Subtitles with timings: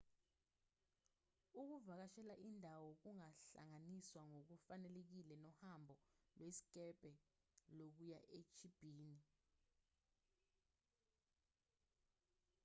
[1.61, 5.93] ukuvakashela indawo kungahlanganiswa ngokufanelekile nohambo
[6.37, 7.11] lwesikebhe
[7.77, 9.19] lokuya echibini